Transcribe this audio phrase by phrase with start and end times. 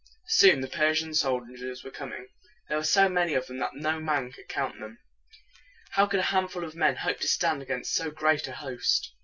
[0.29, 2.27] Soon the Persian soldiers were seen coming.
[2.67, 4.97] There were so many of them that no man could count them.
[5.91, 9.13] How could a handful of men hope to stand against so great a host?